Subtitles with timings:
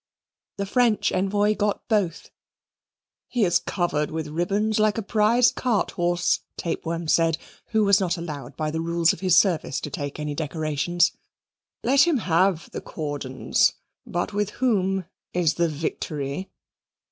[0.57, 2.31] The French envoy got both.
[3.27, 8.17] "He is covered with ribbons like a prize cart horse," Tapeworm said, who was not
[8.17, 11.11] allowed by the rules of his service to take any decorations:
[11.83, 16.49] "Let him have the cordons; but with whom is the victory?"